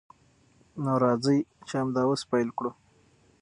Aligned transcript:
نو 0.83 0.93
راځئ 1.03 1.39
چې 1.67 1.73
همدا 1.81 2.01
اوس 2.07 2.21
پیل 2.29 2.47
وکړو. 2.51 2.71